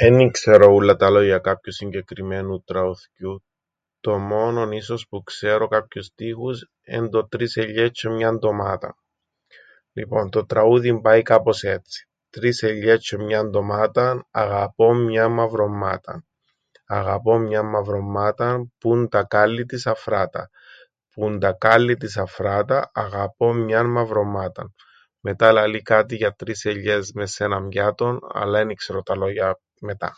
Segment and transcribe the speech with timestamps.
[0.00, 3.44] "Εν ι-ξέρω ούλλα τα λόγια κάποιου συγκεκριμμένου τραουθκιού.
[4.00, 8.94] Το μόνον ίσως που ξέρω κάποιους στίχους εν' το ""Τρεις ελιές τζ̆αι μιαν τομάταν.""
[9.92, 16.26] Λοιπόν το τραούδιν πάει κάπως έτσι: ""τρεις ελιές τζ̆αι μιαν τομάταν, αγαπώ μιαν μαυρομμάταν,
[16.86, 20.50] αγαπώ μιαν μαυρομμάταν, που 'ν τα κάλλη της αφράτα,
[21.10, 24.74] που 'ν τα κάλλη της αφράτα, αγαπώ μιαν μαυρομμάταν"".
[25.20, 29.60] Μετά λαλεί κάτι για τρεις ελιές μες σ' έναν πιάτον, αλλά εν ι-ξέρω τα λόγια
[29.80, 30.16] μετά."